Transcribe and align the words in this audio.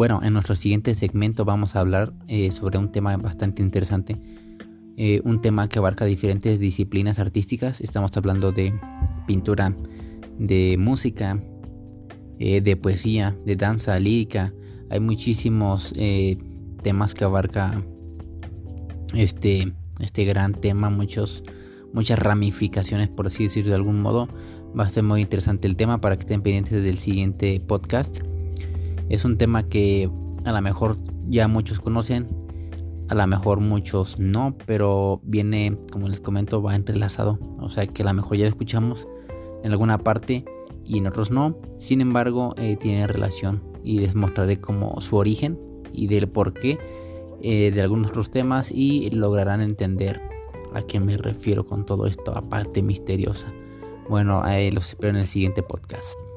Bueno, 0.00 0.20
en 0.22 0.32
nuestro 0.32 0.56
siguiente 0.56 0.94
segmento 0.94 1.44
vamos 1.44 1.76
a 1.76 1.80
hablar 1.80 2.14
eh, 2.26 2.52
sobre 2.52 2.78
un 2.78 2.90
tema 2.90 3.18
bastante 3.18 3.60
interesante. 3.60 4.16
Eh, 4.96 5.20
un 5.24 5.42
tema 5.42 5.68
que 5.68 5.78
abarca 5.78 6.06
diferentes 6.06 6.58
disciplinas 6.58 7.18
artísticas. 7.18 7.82
Estamos 7.82 8.16
hablando 8.16 8.50
de 8.50 8.72
pintura, 9.26 9.76
de 10.38 10.76
música, 10.78 11.38
eh, 12.38 12.62
de 12.62 12.76
poesía, 12.76 13.36
de 13.44 13.56
danza 13.56 13.98
lírica. 13.98 14.54
Hay 14.88 15.00
muchísimos 15.00 15.92
temas 16.82 17.12
que 17.12 17.24
abarca 17.24 17.84
este, 19.12 19.70
este 20.00 20.24
gran 20.24 20.54
tema, 20.54 20.88
muchos, 20.88 21.42
muchas 21.92 22.18
ramificaciones, 22.18 23.10
por 23.10 23.26
así 23.26 23.44
decirlo 23.44 23.68
de 23.68 23.76
algún 23.76 24.00
modo. 24.00 24.30
Va 24.74 24.84
a 24.84 24.88
ser 24.88 25.02
muy 25.02 25.20
interesante 25.20 25.68
el 25.68 25.76
tema 25.76 26.00
para 26.00 26.16
que 26.16 26.20
estén 26.20 26.40
pendientes 26.40 26.82
del 26.82 26.96
siguiente 26.96 27.60
podcast. 27.60 28.29
Es 29.10 29.24
un 29.24 29.36
tema 29.36 29.64
que 29.64 30.08
a 30.44 30.52
lo 30.52 30.62
mejor 30.62 30.96
ya 31.28 31.48
muchos 31.48 31.80
conocen, 31.80 32.28
a 33.08 33.14
lo 33.14 33.26
mejor 33.26 33.60
muchos 33.60 34.20
no, 34.20 34.56
pero 34.66 35.20
viene, 35.24 35.76
como 35.90 36.08
les 36.08 36.20
comento, 36.20 36.62
va 36.62 36.76
entrelazado. 36.76 37.38
O 37.58 37.68
sea 37.68 37.86
que 37.86 38.02
a 38.02 38.06
lo 38.06 38.14
mejor 38.14 38.36
ya 38.36 38.44
lo 38.44 38.50
escuchamos 38.50 39.08
en 39.64 39.72
alguna 39.72 39.98
parte 39.98 40.44
y 40.86 40.98
en 40.98 41.08
otros 41.08 41.32
no. 41.32 41.58
Sin 41.76 42.00
embargo, 42.00 42.54
eh, 42.56 42.76
tiene 42.76 43.08
relación 43.08 43.60
y 43.82 43.98
les 43.98 44.14
mostraré 44.14 44.60
como 44.60 45.00
su 45.00 45.16
origen 45.16 45.58
y 45.92 46.06
del 46.06 46.28
por 46.28 46.54
qué 46.54 46.78
eh, 47.42 47.72
de 47.72 47.80
algunos 47.80 48.10
otros 48.10 48.30
temas 48.30 48.70
y 48.70 49.10
lograrán 49.10 49.60
entender 49.60 50.20
a 50.72 50.82
qué 50.82 51.00
me 51.00 51.16
refiero 51.16 51.66
con 51.66 51.84
todo 51.84 52.06
esto, 52.06 52.36
aparte 52.36 52.80
misteriosa. 52.80 53.52
Bueno, 54.08 54.42
los 54.72 54.90
espero 54.90 55.14
en 55.14 55.20
el 55.20 55.26
siguiente 55.26 55.64
podcast. 55.64 56.29